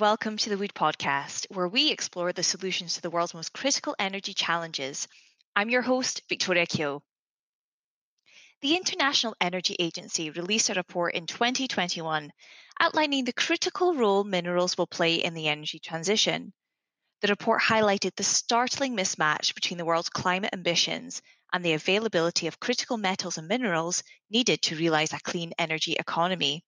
Welcome 0.00 0.38
to 0.38 0.48
the 0.48 0.56
Wood 0.56 0.72
Podcast, 0.72 1.44
where 1.50 1.68
we 1.68 1.90
explore 1.90 2.32
the 2.32 2.42
solutions 2.42 2.94
to 2.94 3.02
the 3.02 3.10
world's 3.10 3.34
most 3.34 3.52
critical 3.52 3.94
energy 3.98 4.32
challenges. 4.32 5.06
I'm 5.54 5.68
your 5.68 5.82
host, 5.82 6.22
Victoria 6.26 6.64
Keogh. 6.64 7.02
The 8.62 8.76
International 8.76 9.36
Energy 9.42 9.76
Agency 9.78 10.30
released 10.30 10.70
a 10.70 10.74
report 10.74 11.14
in 11.14 11.26
2021 11.26 12.32
outlining 12.80 13.26
the 13.26 13.34
critical 13.34 13.94
role 13.94 14.24
minerals 14.24 14.78
will 14.78 14.86
play 14.86 15.16
in 15.16 15.34
the 15.34 15.48
energy 15.48 15.78
transition. 15.78 16.54
The 17.20 17.28
report 17.28 17.60
highlighted 17.60 18.16
the 18.16 18.24
startling 18.24 18.96
mismatch 18.96 19.54
between 19.54 19.76
the 19.76 19.84
world's 19.84 20.08
climate 20.08 20.54
ambitions 20.54 21.20
and 21.52 21.62
the 21.62 21.74
availability 21.74 22.46
of 22.46 22.58
critical 22.58 22.96
metals 22.96 23.36
and 23.36 23.48
minerals 23.48 24.02
needed 24.30 24.62
to 24.62 24.76
realize 24.76 25.12
a 25.12 25.20
clean 25.20 25.52
energy 25.58 25.92
economy. 25.92 26.64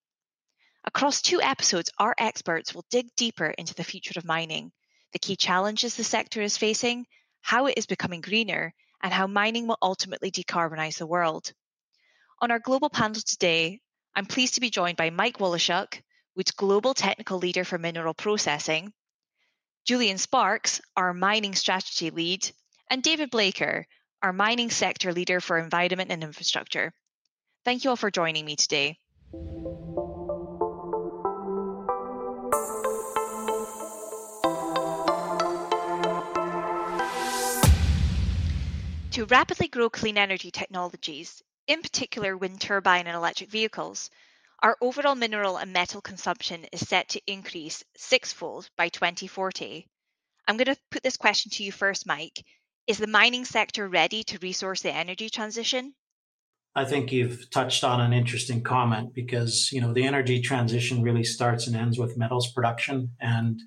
Across 0.84 1.22
two 1.22 1.40
episodes, 1.40 1.90
our 1.98 2.14
experts 2.18 2.74
will 2.74 2.84
dig 2.90 3.14
deeper 3.16 3.46
into 3.46 3.74
the 3.74 3.84
future 3.84 4.18
of 4.18 4.24
mining, 4.24 4.72
the 5.12 5.18
key 5.18 5.36
challenges 5.36 5.94
the 5.94 6.04
sector 6.04 6.42
is 6.42 6.56
facing, 6.56 7.06
how 7.40 7.66
it 7.66 7.74
is 7.76 7.86
becoming 7.86 8.20
greener, 8.20 8.74
and 9.02 9.12
how 9.12 9.26
mining 9.26 9.66
will 9.66 9.78
ultimately 9.80 10.30
decarbonize 10.30 10.98
the 10.98 11.06
world. 11.06 11.52
On 12.40 12.50
our 12.50 12.58
global 12.58 12.90
panel 12.90 13.20
today, 13.20 13.80
I'm 14.16 14.26
pleased 14.26 14.54
to 14.54 14.60
be 14.60 14.70
joined 14.70 14.96
by 14.96 15.10
Mike 15.10 15.38
Woloschuk, 15.38 16.02
Wood's 16.34 16.50
Global 16.50 16.94
Technical 16.94 17.38
Leader 17.38 17.64
for 17.64 17.78
Mineral 17.78 18.14
Processing, 18.14 18.92
Julian 19.84 20.18
Sparks, 20.18 20.80
our 20.96 21.14
Mining 21.14 21.54
Strategy 21.54 22.10
Lead, 22.10 22.50
and 22.90 23.02
David 23.02 23.30
Bleiker, 23.30 23.84
our 24.22 24.32
Mining 24.32 24.70
Sector 24.70 25.12
Leader 25.12 25.40
for 25.40 25.58
Environment 25.58 26.10
and 26.10 26.24
Infrastructure. 26.24 26.92
Thank 27.64 27.84
you 27.84 27.90
all 27.90 27.96
for 27.96 28.10
joining 28.10 28.44
me 28.44 28.56
today. 28.56 28.98
Rapidly 39.32 39.66
grow 39.66 39.88
clean 39.88 40.18
energy 40.18 40.50
technologies, 40.50 41.42
in 41.66 41.80
particular 41.80 42.36
wind 42.36 42.60
turbine 42.60 43.06
and 43.06 43.16
electric 43.16 43.50
vehicles, 43.50 44.10
our 44.62 44.76
overall 44.82 45.14
mineral 45.14 45.56
and 45.56 45.72
metal 45.72 46.02
consumption 46.02 46.66
is 46.70 46.86
set 46.86 47.08
to 47.08 47.22
increase 47.26 47.82
sixfold 47.96 48.68
by 48.76 48.90
2040. 48.90 49.88
I'm 50.46 50.58
going 50.58 50.66
to 50.66 50.76
put 50.90 51.02
this 51.02 51.16
question 51.16 51.50
to 51.52 51.64
you 51.64 51.72
first, 51.72 52.06
Mike. 52.06 52.44
Is 52.86 52.98
the 52.98 53.06
mining 53.06 53.46
sector 53.46 53.88
ready 53.88 54.22
to 54.24 54.38
resource 54.42 54.82
the 54.82 54.92
energy 54.92 55.30
transition? 55.30 55.94
I 56.74 56.84
think 56.84 57.10
you've 57.10 57.48
touched 57.48 57.84
on 57.84 58.02
an 58.02 58.12
interesting 58.12 58.62
comment 58.62 59.14
because, 59.14 59.70
you 59.72 59.80
know, 59.80 59.94
the 59.94 60.04
energy 60.04 60.42
transition 60.42 61.02
really 61.02 61.24
starts 61.24 61.66
and 61.66 61.74
ends 61.74 61.98
with 61.98 62.18
metals 62.18 62.52
production 62.52 63.12
and 63.18 63.62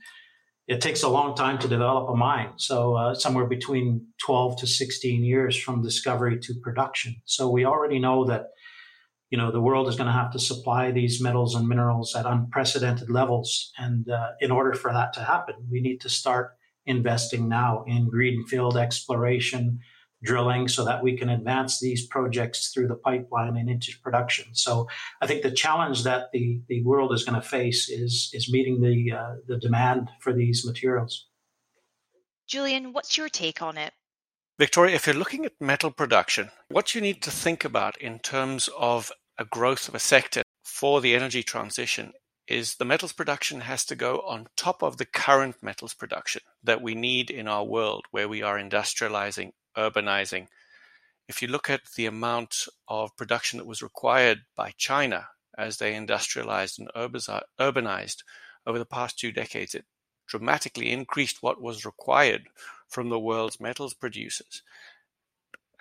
it 0.68 0.82
takes 0.82 1.04
a 1.04 1.10
long 1.10 1.36
time 1.36 1.60
to 1.60 1.68
develop 1.68 2.10
a 2.10 2.16
mine. 2.16 2.54
So 2.58 2.96
uh, 2.96 3.16
somewhere 3.16 3.46
between 3.46 4.08
12 4.26 4.58
to 4.62 4.68
16 4.68 5.24
years 5.24 5.56
from 5.56 5.84
discovery 5.84 6.40
to 6.40 6.54
production. 6.64 7.16
So 7.26 7.50
we 7.50 7.66
already 7.66 8.00
know 8.00 8.26
that 8.26 8.48
you 9.30 9.38
know 9.38 9.52
the 9.52 9.62
world 9.62 9.88
is 9.88 9.96
going 9.96 10.08
to 10.08 10.14
have 10.14 10.32
to 10.32 10.40
supply 10.40 10.92
these 10.92 11.22
metals 11.22 11.56
and 11.56 11.68
minerals 11.68 12.16
at 12.16 12.26
unprecedented 12.26 13.10
levels 13.10 13.72
and 13.78 14.08
uh, 14.10 14.30
in 14.40 14.52
order 14.52 14.74
for 14.74 14.94
that 14.94 15.14
to 15.14 15.20
happen 15.22 15.56
we 15.70 15.82
need 15.82 16.00
to 16.02 16.10
start 16.10 16.52
investing 16.86 17.50
now 17.50 17.84
in 17.88 18.08
greenfield 18.08 18.78
exploration 18.78 19.80
drilling 20.26 20.68
so 20.68 20.84
that 20.86 21.04
we 21.04 21.18
can 21.18 21.30
advance 21.30 21.80
these 21.80 22.06
projects 22.08 22.70
through 22.70 22.88
the 22.88 22.96
pipeline 22.96 23.56
and 23.58 23.70
into 23.70 23.92
production. 24.04 24.46
So 24.54 24.88
i 25.22 25.28
think 25.28 25.44
the 25.44 25.52
challenge 25.52 26.04
that 26.04 26.32
the, 26.34 26.62
the 26.68 26.82
world 26.84 27.14
is 27.14 27.24
going 27.24 27.40
to 27.42 27.48
face 27.48 27.90
is 27.90 28.30
is 28.34 28.52
meeting 28.52 28.82
the 28.82 28.98
uh, 29.20 29.36
the 29.48 29.58
demand 29.58 30.10
for 30.20 30.34
these 30.34 30.66
materials. 30.66 31.28
Julian 32.48 32.94
what's 32.94 33.18
your 33.18 33.30
take 33.30 33.62
on 33.62 33.78
it? 33.78 33.94
Victoria, 34.58 34.96
if 34.96 35.06
you're 35.06 35.24
looking 35.24 35.46
at 35.46 35.60
metal 35.60 35.92
production, 35.92 36.50
what 36.70 36.96
you 36.96 37.02
need 37.02 37.22
to 37.24 37.32
think 37.32 37.66
about 37.66 37.98
in 37.98 38.20
terms 38.20 38.70
of 38.78 39.12
a 39.38 39.44
growth 39.44 39.90
of 39.90 39.96
a 39.96 40.00
sector 40.00 40.44
for 40.64 41.02
the 41.02 41.14
energy 41.14 41.44
transition 41.44 42.14
is 42.48 42.76
the 42.76 42.86
metals 42.86 43.12
production 43.12 43.62
has 43.62 43.84
to 43.86 43.96
go 43.96 44.20
on 44.20 44.48
top 44.56 44.84
of 44.84 44.98
the 44.98 45.06
current 45.06 45.56
metals 45.62 45.94
production 45.94 46.42
that 46.64 46.82
we 46.82 46.96
need 46.96 47.30
in 47.30 47.48
our 47.48 47.66
world 47.66 48.06
where 48.12 48.30
we 48.30 48.42
are 48.42 48.58
industrializing, 48.58 49.52
urbanizing. 49.78 50.48
If 51.28 51.42
you 51.42 51.48
look 51.48 51.70
at 51.70 51.82
the 51.96 52.06
amount 52.06 52.68
of 52.88 53.16
production 53.18 53.58
that 53.58 53.66
was 53.66 53.82
required 53.82 54.42
by 54.56 54.74
China 54.78 55.28
as 55.58 55.78
they 55.78 55.96
industrialized 55.96 56.80
and 56.80 56.90
urbanized 56.96 58.24
over 58.68 58.78
the 58.78 58.86
past 58.86 59.18
two 59.18 59.32
decades, 59.32 59.74
it 59.74 59.86
dramatically 60.28 60.92
increased 60.92 61.42
what 61.42 61.62
was 61.62 61.86
required 61.86 62.48
from 62.88 63.10
the 63.10 63.20
world's 63.20 63.60
metals 63.60 63.94
producers. 63.94 64.62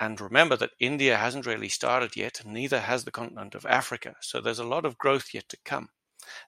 And 0.00 0.20
remember 0.20 0.56
that 0.56 0.72
India 0.80 1.16
hasn't 1.16 1.46
really 1.46 1.68
started 1.68 2.16
yet, 2.16 2.42
neither 2.44 2.80
has 2.80 3.04
the 3.04 3.10
continent 3.10 3.54
of 3.54 3.64
Africa. 3.66 4.16
So 4.20 4.40
there's 4.40 4.58
a 4.58 4.64
lot 4.64 4.84
of 4.84 4.98
growth 4.98 5.28
yet 5.32 5.48
to 5.50 5.58
come. 5.64 5.90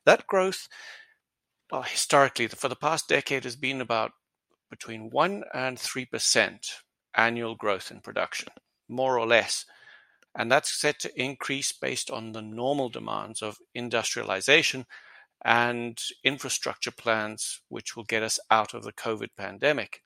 That 0.04 0.26
growth, 0.26 0.68
well, 1.70 1.82
historically, 1.82 2.48
for 2.48 2.68
the 2.68 2.76
past 2.76 3.08
decade, 3.08 3.44
has 3.44 3.56
been 3.56 3.80
about 3.80 4.12
between 4.70 5.10
1 5.10 5.44
and 5.54 5.78
3% 5.78 6.58
annual 7.16 7.54
growth 7.54 7.91
in 7.91 8.00
production, 8.00 8.49
more 8.88 9.19
or 9.19 9.27
less. 9.27 9.65
And 10.38 10.53
that's 10.53 10.78
set 10.78 11.00
to 11.00 11.21
increase 11.21 11.72
based 11.72 12.10
on 12.10 12.32
the 12.32 12.43
normal 12.43 12.91
demands 12.91 13.43
of 13.43 13.56
industrialization 13.75 14.87
and 15.44 15.99
infrastructure 16.25 16.91
plans, 16.91 17.60
which 17.69 17.97
will 17.97 18.05
get 18.05 18.22
us 18.22 18.38
out 18.50 18.75
of 18.75 18.84
the 18.84 18.93
COVID 18.93 19.28
pandemic. 19.37 20.03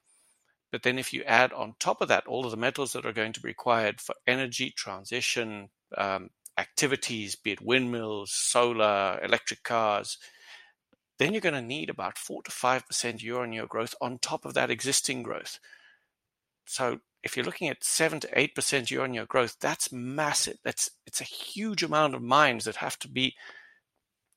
But 0.70 0.82
then 0.82 0.98
if 0.98 1.12
you 1.12 1.22
add 1.24 1.52
on 1.52 1.74
top 1.80 2.00
of 2.00 2.08
that 2.08 2.26
all 2.26 2.44
of 2.44 2.52
the 2.52 2.56
metals 2.56 2.92
that 2.92 3.04
are 3.04 3.12
going 3.12 3.32
to 3.32 3.40
be 3.40 3.48
required 3.48 4.00
for 4.00 4.14
energy 4.26 4.72
transition 4.76 5.70
um, 5.96 6.30
activities, 6.56 7.34
be 7.34 7.52
it 7.52 7.60
windmills, 7.60 8.32
solar, 8.32 9.18
electric 9.22 9.62
cars, 9.62 10.16
then 11.18 11.32
you're 11.32 11.40
going 11.40 11.54
to 11.54 11.62
need 11.62 11.90
about 11.90 12.16
4 12.16 12.42
to 12.44 12.50
5% 12.50 13.22
year 13.22 13.40
on 13.40 13.52
year 13.52 13.66
growth 13.66 13.94
on 14.00 14.18
top 14.18 14.44
of 14.44 14.54
that 14.54 14.70
existing 14.70 15.22
growth. 15.22 15.58
So 16.70 17.00
if 17.24 17.36
you're 17.36 17.44
looking 17.44 17.68
at 17.68 17.82
7 17.82 18.20
to 18.20 18.28
8% 18.28 18.90
year 18.92 19.02
on 19.02 19.12
year 19.12 19.26
growth, 19.26 19.56
that's 19.60 19.90
massive. 19.90 20.56
That's 20.62 20.88
it's 21.04 21.20
a 21.20 21.24
huge 21.24 21.82
amount 21.82 22.14
of 22.14 22.22
mines 22.22 22.64
that 22.64 22.76
have 22.76 22.96
to 23.00 23.08
be 23.08 23.34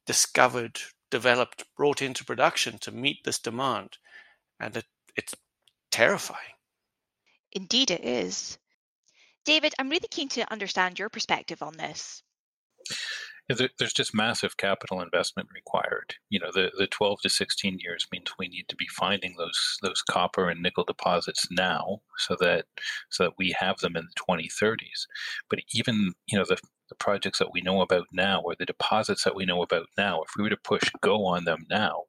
discovered, 0.07 0.79
developed, 1.11 1.63
brought 1.77 2.01
into 2.01 2.25
production 2.25 2.79
to 2.79 2.91
meet 2.91 3.23
this 3.23 3.37
demand. 3.37 3.99
And 4.59 4.75
it, 4.75 4.85
it's 5.15 5.35
terrifying. 5.91 6.55
Indeed, 7.51 7.91
it 7.91 8.03
is. 8.03 8.57
David, 9.45 9.75
I'm 9.77 9.89
really 9.89 10.07
keen 10.09 10.29
to 10.29 10.51
understand 10.51 10.97
your 10.97 11.09
perspective 11.09 11.61
on 11.61 11.77
this. 11.77 12.23
There's 13.53 13.93
just 13.93 14.15
massive 14.15 14.57
capital 14.57 15.01
investment 15.01 15.49
required. 15.53 16.15
You 16.29 16.39
know, 16.39 16.51
the, 16.53 16.71
the 16.77 16.87
12 16.87 17.21
to 17.21 17.29
16 17.29 17.79
years 17.79 18.07
means 18.11 18.31
we 18.37 18.47
need 18.47 18.67
to 18.69 18.75
be 18.75 18.87
finding 18.87 19.35
those 19.37 19.77
those 19.81 20.01
copper 20.01 20.49
and 20.49 20.61
nickel 20.61 20.83
deposits 20.83 21.47
now, 21.51 22.01
so 22.17 22.35
that 22.39 22.65
so 23.09 23.25
that 23.25 23.33
we 23.37 23.55
have 23.59 23.79
them 23.79 23.95
in 23.95 24.05
the 24.05 24.33
2030s. 24.33 25.07
But 25.49 25.59
even 25.73 26.13
you 26.27 26.37
know 26.37 26.45
the 26.45 26.57
the 26.93 27.03
projects 27.03 27.39
that 27.39 27.51
we 27.51 27.61
know 27.61 27.81
about 27.81 28.05
now 28.11 28.41
or 28.41 28.55
the 28.55 28.65
deposits 28.65 29.23
that 29.23 29.35
we 29.35 29.45
know 29.45 29.63
about 29.63 29.87
now, 29.97 30.21
if 30.21 30.29
we 30.37 30.43
were 30.43 30.49
to 30.49 30.57
push 30.57 30.83
go 31.01 31.25
on 31.25 31.45
them 31.45 31.65
now, 31.69 32.03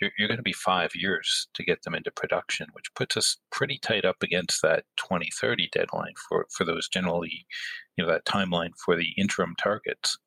you're, 0.00 0.10
you're 0.16 0.28
going 0.28 0.38
to 0.38 0.42
be 0.42 0.52
five 0.52 0.90
years 0.94 1.48
to 1.54 1.64
get 1.64 1.82
them 1.82 1.94
into 1.94 2.10
production, 2.12 2.68
which 2.72 2.94
puts 2.94 3.16
us 3.16 3.36
pretty 3.50 3.78
tight 3.78 4.04
up 4.04 4.22
against 4.22 4.62
that 4.62 4.84
2030 4.96 5.68
deadline 5.72 6.14
for, 6.28 6.46
for 6.50 6.64
those 6.64 6.88
generally, 6.88 7.46
you 7.96 8.04
know, 8.04 8.10
that 8.10 8.24
timeline 8.26 8.70
for 8.84 8.94
the 8.94 9.12
interim 9.16 9.54
targets. 9.60 10.18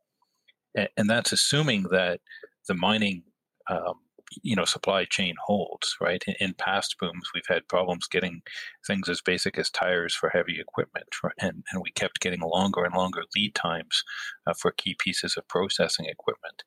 And, 0.75 1.09
that's 1.09 1.31
assuming 1.31 1.83
that 1.91 2.21
the 2.67 2.73
mining 2.73 3.23
um, 3.69 3.95
you 4.41 4.55
know 4.55 4.65
supply 4.65 5.05
chain 5.05 5.35
holds 5.45 5.97
right? 5.99 6.23
In, 6.25 6.35
in, 6.39 6.53
past 6.53 6.95
booms 6.99 7.29
we've 7.33 7.43
had 7.47 7.67
problems 7.67 8.07
getting 8.07 8.41
things 8.87 9.09
as 9.09 9.21
basic 9.21 9.57
as 9.57 9.69
tires 9.69 10.15
for 10.15 10.29
heavy 10.29 10.59
equipment 10.59 11.07
and, 11.39 11.63
and 11.71 11.81
we 11.83 11.91
kept 11.91 12.21
getting 12.21 12.39
longer 12.41 12.83
and 12.83 12.95
longer 12.95 13.23
lead 13.35 13.55
times 13.55 14.03
uh, 14.47 14.53
for 14.53 14.71
key 14.71 14.95
pieces 14.97 15.35
of 15.37 15.47
processing 15.47 16.05
equipment. 16.05 16.63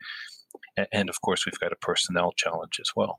And, 0.76 0.86
and 0.92 1.08
of 1.08 1.20
course 1.22 1.46
we've 1.46 1.58
got 1.58 1.72
a 1.72 1.76
personnel 1.76 2.32
challenge 2.36 2.78
as 2.80 2.90
well 2.94 3.18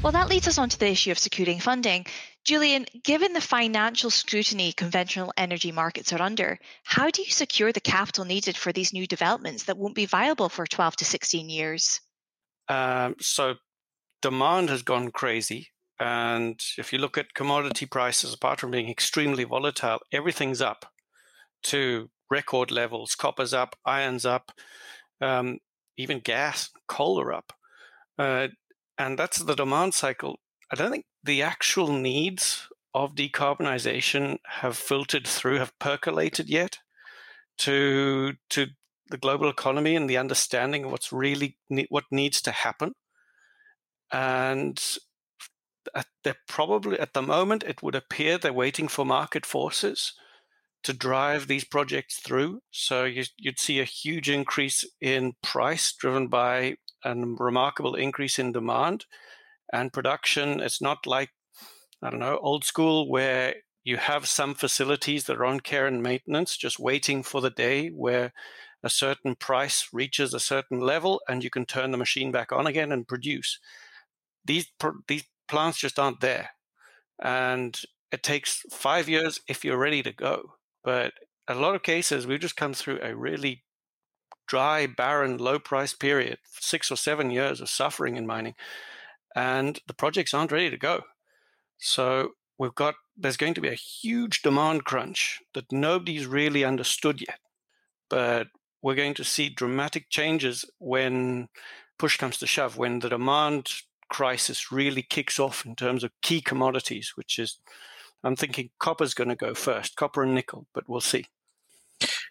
Well, 0.00 0.12
that 0.12 0.28
leads 0.28 0.46
us 0.46 0.58
on 0.58 0.68
to 0.68 0.78
the 0.78 0.88
issue 0.88 1.10
of 1.10 1.18
securing 1.18 1.58
funding. 1.58 2.06
Julian, 2.44 2.86
given 3.02 3.32
the 3.32 3.40
financial 3.40 4.10
scrutiny 4.10 4.72
conventional 4.72 5.32
energy 5.36 5.72
markets 5.72 6.12
are 6.12 6.22
under, 6.22 6.60
how 6.84 7.10
do 7.10 7.22
you 7.22 7.30
secure 7.30 7.72
the 7.72 7.80
capital 7.80 8.24
needed 8.24 8.56
for 8.56 8.72
these 8.72 8.92
new 8.92 9.08
developments 9.08 9.64
that 9.64 9.76
won't 9.76 9.96
be 9.96 10.06
viable 10.06 10.48
for 10.48 10.66
12 10.66 10.96
to 10.96 11.04
16 11.04 11.50
years? 11.50 12.00
Um, 12.68 13.16
so, 13.18 13.54
demand 14.22 14.68
has 14.68 14.82
gone 14.82 15.10
crazy. 15.10 15.70
And 15.98 16.60
if 16.78 16.92
you 16.92 17.00
look 17.00 17.18
at 17.18 17.34
commodity 17.34 17.86
prices, 17.86 18.32
apart 18.32 18.60
from 18.60 18.70
being 18.70 18.88
extremely 18.88 19.42
volatile, 19.42 19.98
everything's 20.12 20.60
up 20.60 20.86
to 21.64 22.08
record 22.30 22.70
levels. 22.70 23.16
Copper's 23.16 23.52
up, 23.52 23.74
iron's 23.84 24.24
up, 24.24 24.52
um, 25.20 25.58
even 25.96 26.20
gas, 26.20 26.70
coal 26.86 27.20
are 27.20 27.32
up. 27.32 27.52
Uh, 28.16 28.48
and 28.98 29.18
that's 29.18 29.38
the 29.38 29.54
demand 29.54 29.94
cycle. 29.94 30.38
I 30.70 30.76
don't 30.76 30.90
think 30.90 31.06
the 31.22 31.42
actual 31.42 31.88
needs 31.88 32.68
of 32.94 33.14
decarbonization 33.14 34.38
have 34.44 34.76
filtered 34.76 35.26
through, 35.26 35.58
have 35.58 35.78
percolated 35.78 36.48
yet 36.48 36.78
to 37.58 38.34
to 38.50 38.66
the 39.10 39.16
global 39.16 39.48
economy 39.48 39.96
and 39.96 40.08
the 40.08 40.18
understanding 40.18 40.84
of 40.84 40.90
what's 40.90 41.12
really 41.12 41.56
what 41.88 42.04
needs 42.10 42.42
to 42.42 42.50
happen. 42.50 42.92
And 44.12 44.82
they're 46.22 46.36
probably 46.48 46.98
at 46.98 47.14
the 47.14 47.22
moment 47.22 47.62
it 47.62 47.82
would 47.82 47.94
appear 47.94 48.36
they're 48.36 48.52
waiting 48.52 48.88
for 48.88 49.06
market 49.06 49.46
forces 49.46 50.12
to 50.84 50.92
drive 50.92 51.46
these 51.46 51.64
projects 51.64 52.20
through. 52.20 52.60
So 52.70 53.04
you, 53.04 53.24
would 53.44 53.58
see 53.58 53.80
a 53.80 53.84
huge 53.84 54.30
increase 54.30 54.84
in 55.00 55.34
price 55.42 55.92
driven 55.92 56.28
by 56.28 56.76
a 57.04 57.14
remarkable 57.14 57.94
increase 57.94 58.38
in 58.38 58.52
demand 58.52 59.06
and 59.72 59.92
production. 59.92 60.60
It's 60.60 60.80
not 60.80 61.06
like 61.06 61.30
I 62.02 62.10
don't 62.10 62.20
know 62.20 62.38
old 62.38 62.64
school 62.64 63.08
where 63.08 63.54
you 63.84 63.96
have 63.96 64.26
some 64.26 64.54
facilities 64.54 65.24
that 65.24 65.38
are 65.38 65.46
on 65.46 65.60
care 65.60 65.86
and 65.86 66.02
maintenance, 66.02 66.56
just 66.56 66.78
waiting 66.78 67.22
for 67.22 67.40
the 67.40 67.50
day 67.50 67.88
where 67.88 68.32
a 68.82 68.90
certain 68.90 69.34
price 69.34 69.88
reaches 69.92 70.34
a 70.34 70.40
certain 70.40 70.80
level 70.80 71.20
and 71.28 71.42
you 71.42 71.50
can 71.50 71.64
turn 71.64 71.90
the 71.90 71.96
machine 71.96 72.30
back 72.30 72.52
on 72.52 72.66
again 72.66 72.92
and 72.92 73.08
produce. 73.08 73.58
These 74.44 74.70
these 75.08 75.24
plants 75.48 75.78
just 75.78 75.98
aren't 75.98 76.20
there, 76.20 76.50
and 77.22 77.78
it 78.12 78.22
takes 78.22 78.62
five 78.70 79.08
years 79.08 79.40
if 79.48 79.64
you're 79.64 79.78
ready 79.78 80.02
to 80.02 80.12
go. 80.12 80.57
But 80.84 81.12
a 81.48 81.54
lot 81.54 81.74
of 81.74 81.82
cases, 81.82 82.26
we've 82.26 82.40
just 82.40 82.56
come 82.56 82.74
through 82.74 83.00
a 83.02 83.14
really 83.14 83.64
dry, 84.46 84.86
barren, 84.86 85.38
low 85.38 85.58
price 85.58 85.94
period, 85.94 86.38
six 86.60 86.90
or 86.90 86.96
seven 86.96 87.30
years 87.30 87.60
of 87.60 87.68
suffering 87.68 88.16
in 88.16 88.26
mining, 88.26 88.54
and 89.36 89.78
the 89.86 89.94
projects 89.94 90.34
aren't 90.34 90.52
ready 90.52 90.70
to 90.70 90.76
go. 90.76 91.02
So 91.78 92.32
we've 92.58 92.74
got 92.74 92.94
there's 93.16 93.36
going 93.36 93.54
to 93.54 93.60
be 93.60 93.68
a 93.68 93.74
huge 93.74 94.42
demand 94.42 94.84
crunch 94.84 95.40
that 95.54 95.70
nobody's 95.72 96.26
really 96.26 96.64
understood 96.64 97.20
yet. 97.20 97.40
But 98.08 98.48
we're 98.80 98.94
going 98.94 99.14
to 99.14 99.24
see 99.24 99.48
dramatic 99.48 100.08
changes 100.08 100.64
when 100.78 101.48
push 101.98 102.16
comes 102.16 102.38
to 102.38 102.46
shove, 102.46 102.76
when 102.76 103.00
the 103.00 103.08
demand 103.08 103.68
crisis 104.08 104.72
really 104.72 105.02
kicks 105.02 105.38
off 105.38 105.66
in 105.66 105.74
terms 105.74 106.04
of 106.04 106.12
key 106.22 106.40
commodities, 106.40 107.12
which 107.16 107.38
is, 107.38 107.58
I'm 108.24 108.36
thinking 108.36 108.70
copper's 108.78 109.14
going 109.14 109.28
to 109.28 109.36
go 109.36 109.54
first, 109.54 109.96
copper 109.96 110.22
and 110.22 110.34
nickel, 110.34 110.66
but 110.74 110.84
we'll 110.88 111.00
see. 111.00 111.26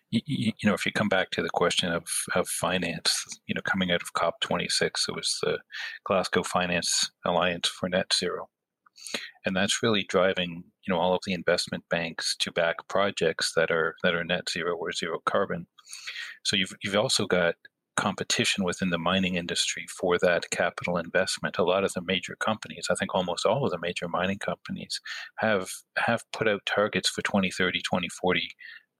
You, 0.09 0.21
you, 0.25 0.53
know, 0.63 0.73
if 0.73 0.85
you 0.85 0.93
come 0.93 1.09
back 1.09 1.31
to 1.31 1.41
the 1.41 1.49
question 1.49 1.91
of, 1.91 2.05
of 2.33 2.47
finance, 2.47 3.25
you 3.45 3.53
know, 3.53 3.61
coming 3.61 3.91
out 3.91 4.01
of 4.01 4.13
COP26, 4.13 4.81
it 5.09 5.15
was 5.15 5.37
the 5.43 5.59
Glasgow 6.05 6.43
Finance 6.43 7.11
Alliance 7.25 7.67
for 7.67 7.89
Net 7.89 8.13
Zero. 8.13 8.47
And 9.45 9.55
that's 9.55 9.83
really 9.83 10.05
driving, 10.07 10.63
you 10.85 10.93
know, 10.93 10.99
all 10.99 11.13
of 11.13 11.21
the 11.25 11.33
investment 11.33 11.83
banks 11.89 12.35
to 12.39 12.51
back 12.51 12.75
projects 12.87 13.51
that 13.55 13.71
are 13.71 13.95
that 14.03 14.13
are 14.13 14.23
net 14.23 14.49
zero 14.49 14.75
or 14.75 14.91
zero 14.91 15.19
carbon. 15.25 15.67
So 16.43 16.55
you've 16.55 16.73
you've 16.83 16.95
also 16.95 17.25
got 17.25 17.55
competition 17.97 18.63
within 18.63 18.91
the 18.91 18.97
mining 18.97 19.35
industry 19.35 19.85
for 19.99 20.17
that 20.19 20.49
capital 20.51 20.97
investment. 20.97 21.57
A 21.57 21.63
lot 21.63 21.83
of 21.83 21.91
the 21.93 22.01
major 22.01 22.37
companies, 22.39 22.87
I 22.89 22.95
think 22.95 23.13
almost 23.13 23.45
all 23.45 23.65
of 23.65 23.71
the 23.71 23.79
major 23.79 24.07
mining 24.07 24.39
companies, 24.39 25.01
have 25.39 25.69
have 25.97 26.23
put 26.31 26.47
out 26.47 26.61
targets 26.65 27.09
for 27.09 27.21
2030, 27.21 27.79
2040, 27.79 28.49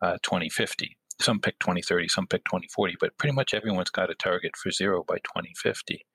uh, 0.02 0.18
2050. 0.24 0.98
Some 1.20 1.40
pick 1.40 1.58
2030, 1.60 2.10
some 2.10 2.28
pick 2.28 2.44
2040, 2.46 2.96
but 3.00 3.18
pretty 3.18 3.34
much 3.34 3.54
everyone's 3.54 3.90
got 3.90 4.12
a 4.12 4.16
target 4.16 4.52
for 4.56 4.70
zero 4.72 5.04
by 5.08 5.16
2050. 5.16 6.06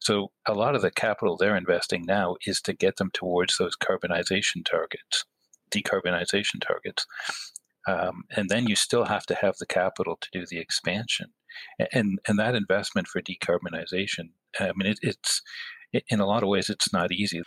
So 0.00 0.30
a 0.46 0.54
lot 0.54 0.76
of 0.76 0.82
the 0.82 0.92
capital 0.92 1.36
they're 1.36 1.56
investing 1.56 2.04
now 2.06 2.36
is 2.46 2.60
to 2.62 2.72
get 2.72 2.96
them 2.96 3.10
towards 3.12 3.56
those 3.56 3.76
carbonization 3.76 4.64
targets, 4.64 5.24
decarbonization 5.72 6.60
targets. 6.64 7.06
Um, 7.88 8.22
and 8.36 8.48
then 8.48 8.68
you 8.68 8.76
still 8.76 9.06
have 9.06 9.26
to 9.26 9.34
have 9.34 9.56
the 9.58 9.66
capital 9.66 10.16
to 10.20 10.28
do 10.32 10.46
the 10.46 10.58
expansion, 10.58 11.32
and 11.92 12.18
and 12.26 12.38
that 12.38 12.54
investment 12.54 13.08
for 13.08 13.20
decarbonization. 13.20 14.30
I 14.58 14.72
mean, 14.76 14.90
it, 14.92 14.98
it's 15.02 15.42
it, 15.92 16.04
in 16.08 16.20
a 16.20 16.26
lot 16.26 16.42
of 16.42 16.48
ways 16.48 16.70
it's 16.70 16.92
not 16.92 17.12
easy. 17.12 17.42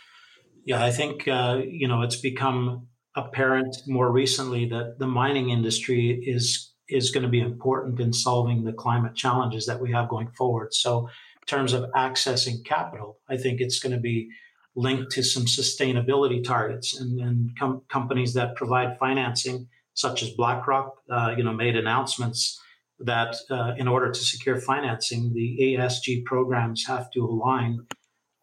Yeah, 0.64 0.84
I 0.84 0.90
think 0.90 1.28
uh, 1.28 1.60
you 1.66 1.88
know 1.88 2.02
it's 2.02 2.16
become 2.16 2.88
apparent 3.16 3.76
more 3.86 4.12
recently 4.12 4.66
that 4.66 4.98
the 4.98 5.06
mining 5.06 5.50
industry 5.50 6.22
is 6.26 6.72
is 6.88 7.10
going 7.10 7.22
to 7.22 7.28
be 7.28 7.40
important 7.40 7.98
in 8.00 8.12
solving 8.12 8.64
the 8.64 8.72
climate 8.72 9.14
challenges 9.14 9.66
that 9.66 9.80
we 9.80 9.92
have 9.92 10.08
going 10.08 10.28
forward. 10.36 10.72
So, 10.72 11.08
in 11.08 11.46
terms 11.46 11.72
of 11.72 11.84
accessing 11.96 12.64
capital, 12.64 13.18
I 13.28 13.36
think 13.36 13.60
it's 13.60 13.80
going 13.80 13.94
to 13.94 14.00
be 14.00 14.28
linked 14.76 15.10
to 15.12 15.22
some 15.22 15.46
sustainability 15.46 16.44
targets 16.44 16.98
and, 17.00 17.18
and 17.20 17.58
com- 17.58 17.82
companies 17.88 18.34
that 18.34 18.56
provide 18.56 18.98
financing 18.98 19.68
such 19.94 20.22
as 20.22 20.30
BlackRock, 20.30 20.92
uh, 21.10 21.34
you 21.36 21.42
know, 21.42 21.54
made 21.54 21.74
announcements 21.74 22.60
that 23.00 23.36
uh, 23.50 23.74
in 23.76 23.88
order 23.88 24.10
to 24.10 24.20
secure 24.20 24.60
financing, 24.60 25.32
the 25.34 25.58
ESG 25.60 26.24
programs 26.24 26.86
have 26.86 27.10
to 27.10 27.20
align 27.20 27.86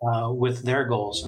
uh, 0.01 0.31
with 0.31 0.63
their 0.63 0.85
goals. 0.85 1.27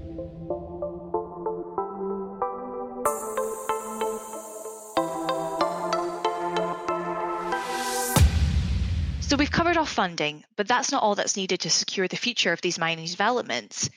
So 9.21 9.37
we've 9.37 9.51
covered 9.51 9.77
off 9.77 9.89
funding, 9.89 10.43
but 10.55 10.67
that's 10.67 10.91
not 10.91 11.01
all 11.01 11.15
that's 11.15 11.35
needed 11.35 11.61
to 11.61 11.69
secure 11.69 12.07
the 12.07 12.15
future 12.15 12.53
of 12.53 12.61
these 12.61 12.77
mining 12.77 13.07
developments. 13.07 13.89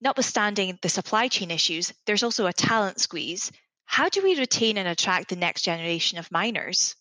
Notwithstanding 0.00 0.78
the 0.80 0.88
supply 0.88 1.28
chain 1.28 1.50
issues, 1.50 1.92
there's 2.06 2.22
also 2.22 2.46
a 2.46 2.52
talent 2.52 3.00
squeeze, 3.00 3.50
how 3.84 4.08
do 4.08 4.22
we 4.22 4.38
retain 4.38 4.78
and 4.78 4.86
attract 4.86 5.28
the 5.28 5.36
next 5.36 5.62
generation 5.62 6.18
of 6.18 6.30
miners? 6.30 6.94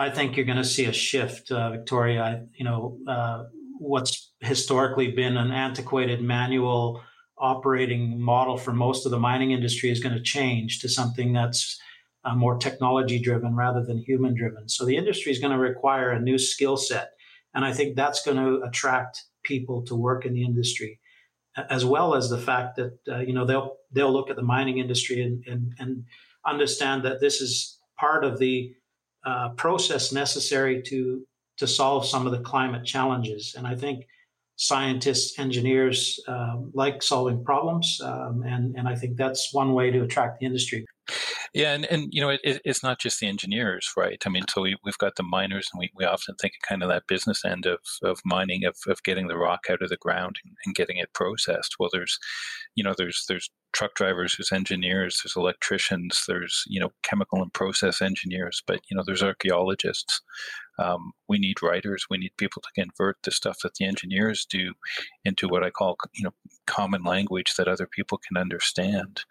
I 0.00 0.08
think 0.08 0.34
you're 0.34 0.46
going 0.46 0.56
to 0.56 0.64
see 0.64 0.86
a 0.86 0.94
shift, 0.94 1.52
uh, 1.52 1.70
Victoria. 1.72 2.46
You 2.54 2.64
know, 2.64 2.98
uh, 3.06 3.44
what's 3.78 4.32
historically 4.40 5.10
been 5.10 5.36
an 5.36 5.50
antiquated 5.50 6.22
manual 6.22 7.02
operating 7.36 8.18
model 8.18 8.56
for 8.56 8.72
most 8.72 9.04
of 9.04 9.10
the 9.10 9.18
mining 9.18 9.50
industry 9.50 9.90
is 9.90 10.00
going 10.00 10.14
to 10.14 10.22
change 10.22 10.80
to 10.80 10.88
something 10.88 11.34
that's 11.34 11.78
uh, 12.24 12.34
more 12.34 12.56
technology 12.56 13.18
driven 13.18 13.54
rather 13.54 13.84
than 13.84 13.98
human 13.98 14.34
driven. 14.34 14.70
So 14.70 14.86
the 14.86 14.96
industry 14.96 15.32
is 15.32 15.38
going 15.38 15.52
to 15.52 15.58
require 15.58 16.12
a 16.12 16.20
new 16.20 16.38
skill 16.38 16.78
set. 16.78 17.10
And 17.54 17.62
I 17.62 17.74
think 17.74 17.94
that's 17.94 18.24
going 18.24 18.38
to 18.38 18.62
attract 18.66 19.24
people 19.42 19.82
to 19.82 19.94
work 19.94 20.24
in 20.24 20.32
the 20.32 20.44
industry 20.44 20.98
as 21.68 21.84
well 21.84 22.14
as 22.14 22.30
the 22.30 22.38
fact 22.38 22.76
that 22.76 22.98
uh, 23.08 23.18
you 23.18 23.34
know 23.34 23.44
they'll 23.44 23.76
they'll 23.92 24.12
look 24.12 24.30
at 24.30 24.36
the 24.36 24.42
mining 24.42 24.78
industry 24.78 25.20
and 25.22 25.44
and, 25.46 25.72
and 25.78 26.04
understand 26.46 27.02
that 27.02 27.20
this 27.20 27.40
is 27.40 27.78
part 27.98 28.24
of 28.24 28.38
the 28.38 28.72
uh, 29.24 29.50
process 29.50 30.12
necessary 30.12 30.82
to 30.82 31.26
to 31.58 31.66
solve 31.66 32.06
some 32.06 32.26
of 32.26 32.32
the 32.32 32.40
climate 32.40 32.86
challenges. 32.86 33.54
And 33.56 33.66
I 33.66 33.76
think 33.76 34.06
scientists, 34.56 35.38
engineers 35.38 36.18
uh, 36.26 36.56
like 36.72 37.02
solving 37.02 37.44
problems, 37.44 38.00
um, 38.02 38.42
and 38.46 38.76
and 38.76 38.88
I 38.88 38.94
think 38.94 39.16
that's 39.16 39.52
one 39.52 39.74
way 39.74 39.90
to 39.90 40.02
attract 40.02 40.40
the 40.40 40.46
industry. 40.46 40.86
Yeah, 41.52 41.72
and, 41.74 41.84
and 41.86 42.08
you 42.12 42.20
know, 42.20 42.28
it, 42.30 42.60
it's 42.64 42.82
not 42.82 43.00
just 43.00 43.18
the 43.18 43.26
engineers, 43.26 43.90
right? 43.96 44.22
I 44.24 44.28
mean, 44.28 44.44
so 44.48 44.62
we, 44.62 44.76
we've 44.84 44.98
got 44.98 45.16
the 45.16 45.24
miners, 45.24 45.68
and 45.72 45.80
we, 45.80 45.90
we 45.96 46.04
often 46.04 46.36
think 46.36 46.54
of 46.54 46.68
kind 46.68 46.82
of 46.82 46.88
that 46.90 47.08
business 47.08 47.44
end 47.44 47.66
of, 47.66 47.80
of 48.04 48.20
mining, 48.24 48.64
of, 48.64 48.76
of 48.86 49.02
getting 49.02 49.26
the 49.26 49.36
rock 49.36 49.64
out 49.68 49.82
of 49.82 49.88
the 49.88 49.96
ground 49.96 50.36
and, 50.44 50.54
and 50.64 50.76
getting 50.76 50.98
it 50.98 51.12
processed. 51.12 51.74
Well, 51.80 51.90
there's, 51.92 52.18
you 52.76 52.84
know, 52.84 52.94
there's 52.96 53.24
there's 53.28 53.50
truck 53.72 53.94
drivers, 53.94 54.36
there's 54.36 54.52
engineers, 54.52 55.20
there's 55.24 55.36
electricians, 55.36 56.24
there's 56.28 56.62
you 56.68 56.80
know 56.80 56.90
chemical 57.02 57.42
and 57.42 57.52
process 57.52 58.00
engineers, 58.00 58.62
but 58.66 58.80
you 58.88 58.96
know 58.96 59.02
there's 59.04 59.22
archaeologists. 59.22 60.20
Um, 60.78 61.12
we 61.28 61.38
need 61.38 61.62
writers. 61.62 62.06
We 62.08 62.16
need 62.16 62.32
people 62.38 62.62
to 62.62 62.82
convert 62.82 63.18
the 63.22 63.30
stuff 63.30 63.58
that 63.62 63.74
the 63.74 63.84
engineers 63.86 64.46
do 64.48 64.72
into 65.24 65.48
what 65.48 65.64
I 65.64 65.70
call 65.70 65.96
you 66.14 66.24
know 66.24 66.34
common 66.66 67.02
language 67.02 67.54
that 67.56 67.68
other 67.68 67.88
people 67.88 68.18
can 68.18 68.40
understand. 68.40 69.22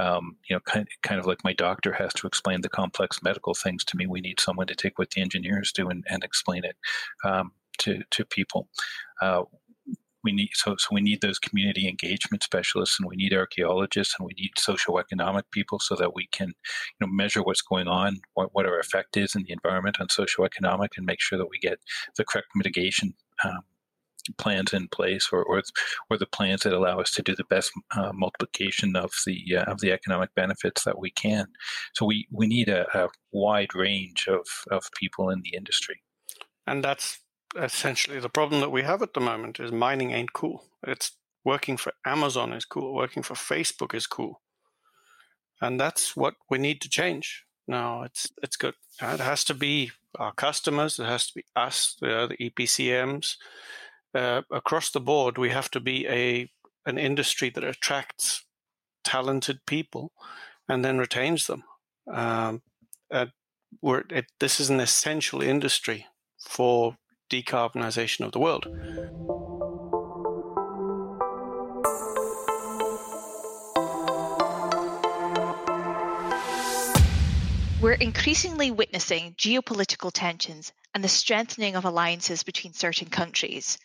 Um, 0.00 0.36
you 0.48 0.56
know, 0.56 0.60
kind 0.60 0.88
kind 1.02 1.20
of 1.20 1.26
like 1.26 1.44
my 1.44 1.52
doctor 1.52 1.92
has 1.92 2.12
to 2.14 2.26
explain 2.26 2.62
the 2.62 2.68
complex 2.68 3.22
medical 3.22 3.54
things 3.54 3.84
to 3.84 3.96
me. 3.96 4.06
We 4.06 4.20
need 4.20 4.40
someone 4.40 4.66
to 4.68 4.74
take 4.74 4.98
what 4.98 5.10
the 5.10 5.20
engineers 5.20 5.72
do 5.72 5.88
and, 5.88 6.04
and 6.08 6.24
explain 6.24 6.64
it 6.64 6.76
um, 7.24 7.52
to 7.78 8.02
to 8.10 8.24
people. 8.24 8.68
Uh, 9.20 9.42
we 10.22 10.32
need 10.32 10.50
so 10.54 10.76
so 10.78 10.88
we 10.92 11.00
need 11.00 11.20
those 11.20 11.38
community 11.38 11.88
engagement 11.88 12.42
specialists 12.42 12.98
and 12.98 13.08
we 13.08 13.16
need 13.16 13.32
archaeologists 13.32 14.14
and 14.18 14.26
we 14.26 14.34
need 14.38 14.50
socioeconomic 14.58 15.42
people 15.50 15.78
so 15.78 15.94
that 15.96 16.14
we 16.14 16.26
can 16.30 16.48
you 16.48 17.00
know 17.00 17.06
measure 17.06 17.42
what's 17.42 17.62
going 17.62 17.88
on 17.88 18.20
what, 18.34 18.50
what 18.52 18.66
our 18.66 18.78
effect 18.78 19.16
is 19.16 19.34
in 19.34 19.42
the 19.44 19.52
environment 19.52 19.96
on 20.00 20.08
socioeconomic 20.08 20.88
and 20.96 21.06
make 21.06 21.20
sure 21.20 21.38
that 21.38 21.48
we 21.50 21.58
get 21.58 21.78
the 22.16 22.24
correct 22.24 22.48
mitigation 22.54 23.14
um, 23.44 23.60
plans 24.38 24.72
in 24.72 24.88
place 24.88 25.28
or, 25.32 25.42
or, 25.42 25.62
or 26.08 26.18
the 26.18 26.26
plans 26.26 26.62
that 26.62 26.72
allow 26.72 27.00
us 27.00 27.10
to 27.12 27.22
do 27.22 27.34
the 27.34 27.44
best 27.44 27.72
uh, 27.96 28.12
multiplication 28.12 28.96
of 28.96 29.12
the 29.26 29.56
uh, 29.56 29.70
of 29.70 29.80
the 29.80 29.92
economic 29.92 30.34
benefits 30.34 30.84
that 30.84 30.98
we 30.98 31.10
can. 31.10 31.46
So 31.94 32.06
we, 32.06 32.26
we 32.30 32.46
need 32.46 32.68
a, 32.68 32.86
a 32.96 33.08
wide 33.32 33.74
range 33.74 34.26
of, 34.28 34.46
of 34.70 34.90
people 34.98 35.30
in 35.30 35.42
the 35.42 35.56
industry. 35.56 36.02
And 36.66 36.84
that's 36.84 37.20
essentially 37.56 38.20
the 38.20 38.28
problem 38.28 38.60
that 38.60 38.70
we 38.70 38.82
have 38.82 39.02
at 39.02 39.14
the 39.14 39.20
moment 39.20 39.60
is 39.60 39.72
mining 39.72 40.12
ain't 40.12 40.32
cool. 40.32 40.64
It's 40.86 41.12
working 41.44 41.76
for 41.76 41.92
Amazon 42.04 42.52
is 42.52 42.64
cool, 42.64 42.94
working 42.94 43.22
for 43.22 43.34
Facebook 43.34 43.94
is 43.94 44.06
cool. 44.06 44.40
And 45.60 45.78
that's 45.78 46.16
what 46.16 46.34
we 46.48 46.58
need 46.58 46.80
to 46.82 46.88
change. 46.88 47.44
Now 47.66 48.02
it's 48.02 48.30
it's 48.42 48.56
good. 48.56 48.74
It 49.00 49.20
has 49.20 49.44
to 49.44 49.54
be 49.54 49.92
our 50.18 50.32
customers, 50.32 50.98
it 50.98 51.06
has 51.06 51.26
to 51.28 51.34
be 51.34 51.44
us, 51.54 51.96
the, 52.00 52.28
the 52.28 52.50
EPCMs, 52.50 53.36
uh, 54.14 54.42
across 54.50 54.90
the 54.90 55.00
board, 55.00 55.38
we 55.38 55.50
have 55.50 55.70
to 55.72 55.80
be 55.80 56.06
a 56.08 56.50
an 56.86 56.98
industry 56.98 57.50
that 57.50 57.62
attracts 57.62 58.44
talented 59.04 59.58
people 59.66 60.12
and 60.68 60.84
then 60.84 60.98
retains 60.98 61.46
them. 61.46 61.62
Um, 62.10 62.62
it, 64.10 64.26
this 64.40 64.60
is 64.60 64.70
an 64.70 64.80
essential 64.80 65.42
industry 65.42 66.06
for 66.38 66.96
decarbonization 67.30 68.24
of 68.24 68.32
the 68.32 68.40
world. 68.40 68.66
We're 77.80 77.92
increasingly 77.92 78.70
witnessing 78.70 79.34
geopolitical 79.38 80.10
tensions 80.12 80.72
and 80.94 81.02
the 81.02 81.08
strengthening 81.08 81.76
of 81.76 81.84
alliances 81.86 82.42
between 82.42 82.74
certain 82.74 83.08
countries. 83.08 83.78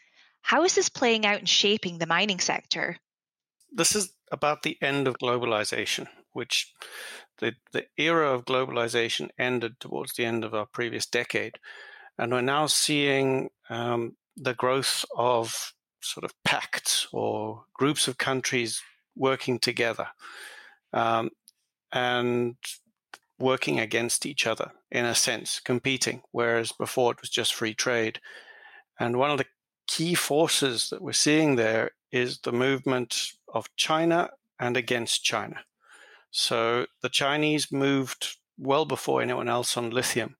How 0.46 0.64
is 0.64 0.76
this 0.76 0.90
playing 0.90 1.26
out 1.26 1.40
and 1.40 1.50
shaping 1.50 1.98
the 1.98 2.06
mining 2.06 2.40
sector? 2.40 2.98
This 3.72 3.96
is 3.96 4.14
about 4.32 4.62
the 4.62 4.78
end 4.80 5.08
of 5.08 5.18
globalization, 5.18 6.06
which 6.34 6.72
the, 7.40 7.54
the 7.74 7.88
era 7.98 8.32
of 8.32 8.46
globalization 8.46 9.30
ended 9.40 9.80
towards 9.80 10.14
the 10.14 10.24
end 10.24 10.44
of 10.44 10.54
our 10.54 10.68
previous 10.68 11.08
decade. 11.08 11.58
And 12.20 12.32
we're 12.32 12.42
now 12.42 12.68
seeing 12.68 13.50
um, 13.72 14.18
the 14.38 14.54
growth 14.54 15.04
of 15.18 15.74
sort 16.02 16.24
of 16.24 16.32
pacts 16.44 17.08
or 17.12 17.64
groups 17.74 18.08
of 18.08 18.20
countries 18.20 18.84
working 19.16 19.58
together 19.58 20.10
um, 20.94 21.32
and 21.92 22.56
working 23.40 23.80
against 23.80 24.28
each 24.28 24.46
other 24.46 24.74
in 24.92 25.06
a 25.06 25.16
sense, 25.16 25.60
competing, 25.60 26.22
whereas 26.32 26.72
before 26.72 27.14
it 27.14 27.22
was 27.22 27.32
just 27.32 27.56
free 27.56 27.74
trade. 27.74 28.20
And 29.00 29.18
one 29.18 29.32
of 29.32 29.40
the 29.40 29.46
key 29.88 30.16
forces 30.16 30.90
that 30.90 31.02
we're 31.02 31.14
seeing 31.14 31.56
there 31.56 31.92
is 32.12 32.40
the 32.40 32.52
movement 32.52 33.34
of 33.54 33.74
China 33.76 34.30
and 34.60 34.78
against 34.78 35.24
China. 35.24 35.62
So 36.32 36.88
the 37.02 37.10
Chinese 37.10 37.72
moved 37.72 38.38
well 38.58 38.86
before 38.86 39.22
anyone 39.22 39.50
else 39.50 39.78
on 39.78 39.90
lithium 39.90 40.38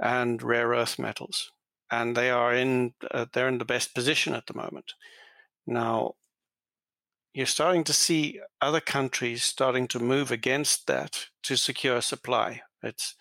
and 0.00 0.42
rare 0.42 0.68
earth 0.68 0.98
metals, 0.98 1.50
and 1.90 2.16
they 2.16 2.30
are 2.30 2.52
in 2.52 2.94
uh, 3.10 3.26
they're 3.32 3.48
in 3.48 3.58
the 3.58 3.64
best 3.64 3.94
position 3.94 4.34
at 4.34 4.46
the 4.46 4.54
moment. 4.54 4.94
Now, 5.66 6.14
you're 7.32 7.46
starting 7.46 7.84
to 7.84 7.92
see 7.92 8.40
other 8.60 8.80
countries 8.80 9.42
starting 9.42 9.88
to 9.88 9.98
move 9.98 10.30
against 10.30 10.86
that 10.86 11.26
to 11.44 11.56
secure 11.56 12.00
supply. 12.00 12.62
It's 12.82 13.14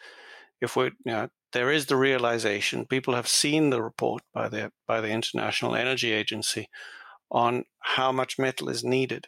if 0.61 0.75
we 0.75 0.85
you 0.85 0.91
know, 1.05 1.29
there 1.53 1.71
is 1.71 1.85
the 1.85 1.95
realization 1.95 2.85
people 2.85 3.15
have 3.15 3.27
seen 3.27 3.69
the 3.69 3.81
report 3.81 4.23
by 4.33 4.49
the 4.49 4.71
by 4.87 5.01
the 5.01 5.09
International 5.09 5.75
Energy 5.75 6.11
Agency 6.11 6.67
on 7.31 7.65
how 7.79 8.11
much 8.11 8.37
metal 8.37 8.69
is 8.69 8.83
needed, 8.83 9.27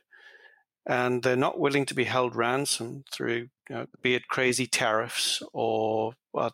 and 0.85 1.23
they're 1.23 1.35
not 1.35 1.59
willing 1.59 1.85
to 1.85 1.95
be 1.95 2.03
held 2.03 2.35
ransom 2.35 3.03
through 3.11 3.47
you 3.69 3.75
know, 3.75 3.85
be 4.01 4.15
it 4.15 4.27
crazy 4.27 4.67
tariffs 4.67 5.41
or 5.53 6.13
well, 6.33 6.53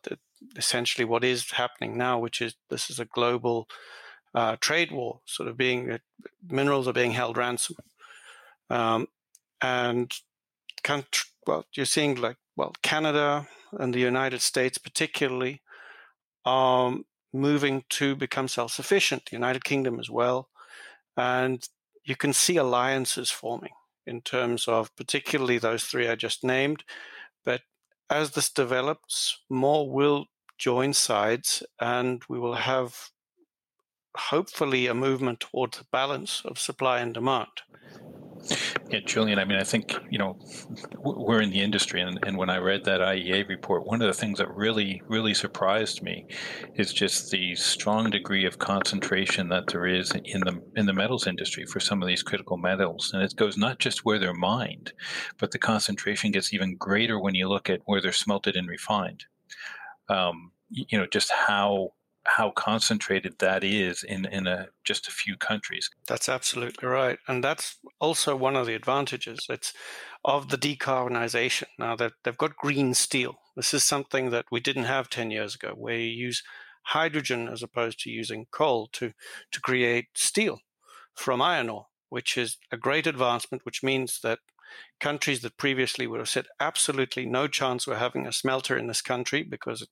essentially 0.56 1.06
what 1.06 1.24
is 1.24 1.51
happening 1.51 1.98
now, 1.98 2.20
which 2.20 2.42
is 2.42 2.56
this 2.70 2.90
is 2.90 3.00
a 3.00 3.06
global 3.06 3.68
uh, 4.34 4.56
trade 4.62 4.92
war, 4.92 5.20
sort 5.25 5.50
of 5.50 5.58
being 5.58 5.92
uh, 5.92 5.98
minerals 6.50 6.88
are 6.88 6.94
being 6.94 7.12
held 7.12 7.38
ransom, 7.38 7.75
um, 8.70 9.08
and 9.62 10.13
country, 10.84 11.30
well, 11.46 11.66
you're 11.74 11.86
seeing 11.86 12.16
like 12.16 12.38
well 12.56 12.74
Canada, 12.82 13.48
and 13.74 13.94
the 13.94 14.00
United 14.00 14.42
States, 14.42 14.78
particularly, 14.78 15.62
are 16.46 16.98
moving 17.34 17.84
to 17.90 18.16
become 18.16 18.48
self 18.48 18.72
sufficient, 18.72 19.25
the 19.25 19.36
United 19.38 19.63
Kingdom 19.63 20.00
as 20.00 20.10
well. 20.10 20.50
And 21.18 21.68
you 22.04 22.16
can 22.16 22.34
see 22.34 22.58
alliances 22.58 23.30
forming 23.30 23.74
in 24.06 24.22
terms 24.22 24.68
of 24.68 24.96
particularly 24.96 25.58
those 25.58 25.84
three 25.84 26.08
I 26.08 26.16
just 26.16 26.44
named. 26.44 26.84
But 27.46 27.62
as 28.10 28.32
this 28.32 28.50
develops, 28.50 29.40
more 29.50 29.90
will 29.90 30.25
join 30.58 30.94
sides 30.94 31.63
and 31.80 32.24
we 32.30 32.40
will 32.40 32.56
have 32.56 33.10
hopefully 34.18 34.88
a 34.88 34.94
movement 34.94 35.40
towards 35.40 35.84
balance 35.92 36.42
of 36.46 36.60
supply 36.60 37.00
and 37.00 37.13
demand. 37.13 37.50
Yeah, 38.89 39.00
Julian, 39.05 39.39
I 39.39 39.45
mean, 39.45 39.60
I 39.60 39.63
think, 39.63 39.95
you 40.10 40.17
know, 40.17 40.38
we're 40.98 41.41
in 41.41 41.51
the 41.51 41.62
industry, 41.62 42.01
and, 42.01 42.19
and 42.25 42.38
when 42.38 42.50
I 42.50 42.57
read 42.57 42.83
that 42.86 43.00
IEA 43.00 43.48
report, 43.48 43.86
one 43.86 44.01
of 44.01 44.07
the 44.07 44.13
things 44.13 44.39
that 44.39 44.53
really, 44.53 45.01
really 45.07 45.33
surprised 45.33 46.01
me 46.01 46.27
is 46.75 46.91
just 46.91 47.31
the 47.31 47.55
strong 47.55 48.10
degree 48.10 48.45
of 48.45 48.60
concentration 48.60 49.50
that 49.50 49.67
there 49.67 49.86
is 49.86 50.12
in 50.25 50.41
the 50.41 50.62
in 50.75 50.86
the 50.86 50.93
metals 50.93 51.27
industry 51.27 51.65
for 51.65 51.79
some 51.79 52.01
of 52.01 52.07
these 52.07 52.24
critical 52.24 52.57
metals. 52.57 53.12
And 53.13 53.24
it 53.24 53.36
goes 53.36 53.57
not 53.57 53.79
just 53.79 54.03
where 54.03 54.19
they're 54.19 54.33
mined, 54.33 54.93
but 55.38 55.51
the 55.51 55.60
concentration 55.60 56.31
gets 56.31 56.53
even 56.53 56.75
greater 56.75 57.19
when 57.19 57.36
you 57.36 57.48
look 57.48 57.69
at 57.69 57.81
where 57.86 58.01
they're 58.01 58.12
smelted 58.12 58.55
and 58.55 58.67
refined. 58.67 59.25
Um, 60.10 60.51
you 60.69 60.98
know, 60.98 61.05
just 61.05 61.31
how 61.31 61.93
how 62.25 62.51
concentrated 62.51 63.40
that 63.40 63.63
is 63.63 64.04
in 64.04 64.25
in 64.25 64.48
a 64.48 64.68
just 64.84 65.08
a 65.08 65.12
few 65.12 65.36
countries. 65.38 65.90
That's 66.08 66.30
absolutely 66.30 66.88
right, 66.88 67.20
and 67.28 67.44
that's 67.44 67.78
also 68.00 68.36
one 68.36 68.56
of 68.56 68.68
the 68.68 68.75
advantages. 68.75 69.48
It's 69.50 69.74
of 70.24 70.50
the 70.50 70.58
decarbonization. 70.58 71.66
Now 71.80 71.96
that 71.96 72.13
they've 72.24 72.38
got 72.38 72.56
green 72.58 72.94
steel, 72.94 73.40
this 73.56 73.74
is 73.74 73.84
something 73.84 74.30
that 74.30 74.46
we 74.51 74.60
didn't 74.60 74.84
have 74.84 75.10
ten 75.10 75.32
years 75.32 75.56
ago, 75.56 75.74
where 75.75 75.98
you 75.98 76.10
use 76.10 76.44
hydrogen 76.84 77.48
as 77.48 77.63
opposed 77.63 78.00
to 78.01 78.10
using 78.10 78.46
coal 78.51 78.88
to 78.94 79.13
to 79.51 79.62
create 79.62 80.08
steel 80.16 80.60
from 81.16 81.42
iron 81.42 81.70
ore, 81.70 81.88
which 82.10 82.38
is 82.38 82.58
a 82.72 82.78
great 82.78 83.08
advancement. 83.08 83.66
Which 83.66 83.84
means 83.84 84.20
that 84.22 84.40
countries 85.00 85.42
that 85.42 85.58
previously 85.58 86.08
would 86.08 86.20
have 86.20 86.30
said 86.30 86.46
absolutely 86.60 87.25
no 87.25 87.48
chance 87.48 87.86
we're 87.88 87.96
having 87.98 88.28
a 88.28 88.32
smelter 88.32 88.78
in 88.78 88.88
this 88.88 89.01
country 89.01 89.44
because 89.44 89.86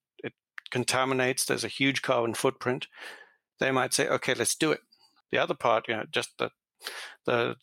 contaminates, 0.72 1.46
there's 1.46 1.64
a 1.64 1.70
huge 1.70 2.02
carbon 2.02 2.34
footprint, 2.34 2.88
they 3.60 3.72
might 3.72 3.94
say, 3.94 4.08
okay, 4.08 4.34
let's 4.34 4.56
do 4.56 4.72
it. 4.72 4.82
The 5.32 5.38
other 5.38 5.54
part, 5.54 5.88
you 5.88 5.96
know, 5.96 6.06
just 6.12 6.38
the 6.38 6.52
the 7.26 7.56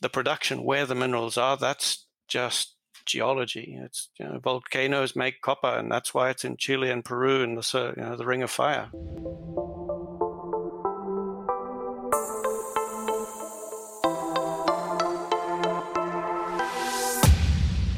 the 0.00 0.08
production 0.08 0.64
where 0.64 0.86
the 0.86 0.94
minerals 0.94 1.38
are, 1.38 1.56
that's 1.56 2.06
just 2.26 2.74
geology. 3.06 3.78
It's 3.80 4.08
you 4.18 4.26
know, 4.26 4.38
volcanoes 4.38 5.14
make 5.14 5.40
copper, 5.40 5.78
and 5.78 5.90
that's 5.90 6.12
why 6.12 6.30
it's 6.30 6.44
in 6.44 6.56
Chile 6.56 6.90
and 6.90 7.04
Peru 7.04 7.42
in 7.42 7.54
the 7.54 7.94
you 7.96 8.02
know, 8.02 8.16
the 8.16 8.26
Ring 8.26 8.42
of 8.42 8.50
Fire. 8.50 8.90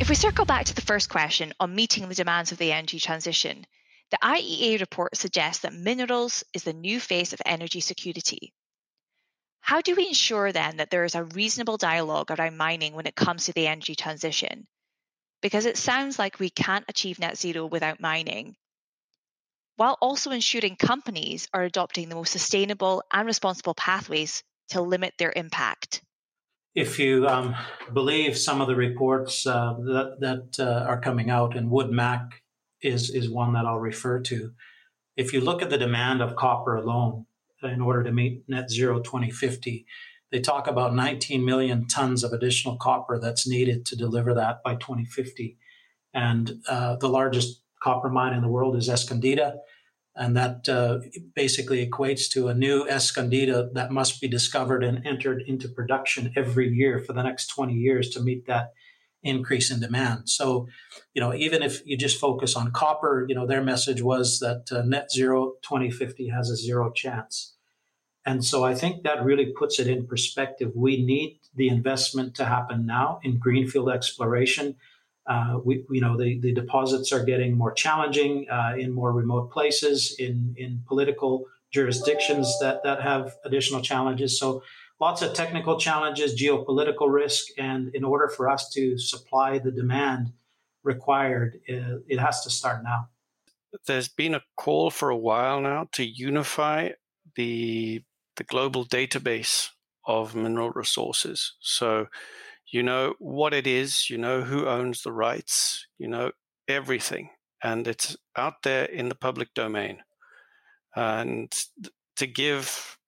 If 0.00 0.10
we 0.10 0.14
circle 0.14 0.44
back 0.44 0.66
to 0.66 0.74
the 0.74 0.82
first 0.82 1.08
question 1.08 1.54
on 1.60 1.74
meeting 1.74 2.08
the 2.08 2.14
demands 2.14 2.52
of 2.52 2.58
the 2.58 2.72
energy 2.72 3.00
transition, 3.00 3.64
the 4.14 4.28
IEA 4.28 4.78
report 4.78 5.16
suggests 5.16 5.62
that 5.62 5.74
minerals 5.74 6.44
is 6.52 6.62
the 6.62 6.72
new 6.72 7.00
face 7.00 7.32
of 7.32 7.42
energy 7.44 7.80
security. 7.80 8.52
How 9.60 9.80
do 9.80 9.96
we 9.96 10.06
ensure 10.06 10.52
then 10.52 10.76
that 10.76 10.90
there 10.90 11.02
is 11.02 11.16
a 11.16 11.24
reasonable 11.24 11.78
dialogue 11.78 12.30
around 12.30 12.56
mining 12.56 12.94
when 12.94 13.08
it 13.08 13.16
comes 13.16 13.46
to 13.46 13.52
the 13.52 13.66
energy 13.66 13.96
transition? 13.96 14.68
Because 15.42 15.66
it 15.66 15.76
sounds 15.76 16.16
like 16.16 16.38
we 16.38 16.48
can't 16.48 16.84
achieve 16.86 17.18
net 17.18 17.36
zero 17.36 17.66
without 17.66 18.00
mining, 18.00 18.54
while 19.74 19.98
also 20.00 20.30
ensuring 20.30 20.76
companies 20.76 21.48
are 21.52 21.64
adopting 21.64 22.08
the 22.08 22.14
most 22.14 22.30
sustainable 22.30 23.02
and 23.12 23.26
responsible 23.26 23.74
pathways 23.74 24.44
to 24.68 24.80
limit 24.80 25.14
their 25.18 25.32
impact. 25.34 26.02
If 26.76 27.00
you 27.00 27.26
um, 27.26 27.56
believe 27.92 28.38
some 28.38 28.60
of 28.60 28.68
the 28.68 28.76
reports 28.76 29.44
uh, 29.44 29.74
that, 29.78 30.16
that 30.20 30.60
uh, 30.60 30.84
are 30.84 31.00
coming 31.00 31.30
out, 31.30 31.56
and 31.56 31.68
WoodMac 31.68 32.30
is, 32.84 33.10
is 33.10 33.28
one 33.28 33.54
that 33.54 33.66
I'll 33.66 33.78
refer 33.78 34.20
to. 34.20 34.52
If 35.16 35.32
you 35.32 35.40
look 35.40 35.62
at 35.62 35.70
the 35.70 35.78
demand 35.78 36.20
of 36.20 36.36
copper 36.36 36.76
alone 36.76 37.26
in 37.62 37.80
order 37.80 38.04
to 38.04 38.12
meet 38.12 38.44
net 38.48 38.70
zero 38.70 39.00
2050, 39.00 39.86
they 40.30 40.40
talk 40.40 40.66
about 40.66 40.94
19 40.94 41.44
million 41.44 41.86
tons 41.86 42.24
of 42.24 42.32
additional 42.32 42.76
copper 42.76 43.18
that's 43.18 43.48
needed 43.48 43.86
to 43.86 43.96
deliver 43.96 44.34
that 44.34 44.62
by 44.64 44.74
2050. 44.74 45.56
And 46.12 46.62
uh, 46.68 46.96
the 46.96 47.08
largest 47.08 47.62
copper 47.82 48.08
mine 48.08 48.34
in 48.34 48.42
the 48.42 48.48
world 48.48 48.76
is 48.76 48.88
Escondida. 48.88 49.56
And 50.16 50.36
that 50.36 50.68
uh, 50.68 51.00
basically 51.34 51.88
equates 51.88 52.28
to 52.30 52.48
a 52.48 52.54
new 52.54 52.84
Escondida 52.86 53.72
that 53.74 53.90
must 53.90 54.20
be 54.20 54.28
discovered 54.28 54.84
and 54.84 55.04
entered 55.06 55.42
into 55.46 55.68
production 55.68 56.32
every 56.36 56.68
year 56.68 57.00
for 57.00 57.12
the 57.12 57.22
next 57.22 57.48
20 57.48 57.74
years 57.74 58.10
to 58.10 58.20
meet 58.20 58.46
that 58.46 58.72
increase 59.24 59.70
in 59.70 59.80
demand. 59.80 60.28
So, 60.28 60.68
you 61.14 61.20
know, 61.20 61.34
even 61.34 61.62
if 61.62 61.84
you 61.84 61.96
just 61.96 62.20
focus 62.20 62.54
on 62.54 62.70
copper, 62.70 63.24
you 63.28 63.34
know, 63.34 63.46
their 63.46 63.62
message 63.62 64.02
was 64.02 64.38
that 64.40 64.70
uh, 64.70 64.82
net 64.82 65.10
zero 65.10 65.54
2050 65.62 66.28
has 66.28 66.50
a 66.50 66.56
zero 66.56 66.92
chance. 66.92 67.54
And 68.26 68.44
so 68.44 68.64
I 68.64 68.74
think 68.74 69.02
that 69.02 69.24
really 69.24 69.46
puts 69.46 69.78
it 69.78 69.86
in 69.86 70.06
perspective. 70.06 70.72
We 70.74 71.04
need 71.04 71.40
the 71.54 71.68
investment 71.68 72.34
to 72.36 72.44
happen 72.44 72.86
now 72.86 73.20
in 73.22 73.38
greenfield 73.38 73.90
exploration. 73.90 74.76
Uh, 75.26 75.58
we, 75.64 75.84
you 75.90 76.00
know, 76.00 76.16
the, 76.16 76.38
the 76.40 76.52
deposits 76.52 77.12
are 77.12 77.24
getting 77.24 77.56
more 77.56 77.72
challenging 77.72 78.46
uh, 78.50 78.74
in 78.78 78.92
more 78.92 79.12
remote 79.12 79.50
places, 79.50 80.14
in, 80.18 80.54
in 80.56 80.82
political 80.86 81.44
jurisdictions 81.70 82.58
that, 82.60 82.82
that 82.84 83.02
have 83.02 83.34
additional 83.44 83.80
challenges. 83.80 84.38
So 84.38 84.62
lots 85.00 85.22
of 85.22 85.34
technical 85.34 85.78
challenges, 85.78 86.40
geopolitical 86.40 87.12
risk, 87.12 87.48
and 87.58 87.94
in 87.94 88.04
order 88.04 88.28
for 88.28 88.48
us 88.48 88.70
to 88.70 88.98
supply 88.98 89.58
the 89.58 89.70
demand 89.70 90.32
required, 90.82 91.60
uh, 91.68 91.98
it 92.08 92.18
has 92.18 92.42
to 92.42 92.50
start 92.50 92.82
now. 92.84 93.08
There's 93.86 94.08
been 94.08 94.34
a 94.34 94.42
call 94.56 94.90
for 94.90 95.10
a 95.10 95.16
while 95.16 95.60
now 95.60 95.88
to 95.92 96.04
unify 96.04 96.90
the 97.36 98.02
the 98.36 98.44
global 98.44 98.84
database 98.84 99.68
of 100.06 100.34
mineral 100.34 100.70
resources. 100.70 101.54
So 101.60 102.08
you 102.70 102.82
know 102.82 103.14
what 103.18 103.54
it 103.54 103.66
is, 103.66 104.10
you 104.10 104.18
know 104.18 104.42
who 104.42 104.66
owns 104.66 105.02
the 105.02 105.12
rights, 105.12 105.86
you 105.98 106.08
know 106.08 106.32
everything, 106.68 107.30
and 107.62 107.86
it's 107.86 108.16
out 108.36 108.62
there 108.62 108.84
in 108.84 109.08
the 109.08 109.14
public 109.14 109.54
domain. 109.54 110.02
And 110.94 111.52
to 112.16 112.26
give 112.26 112.98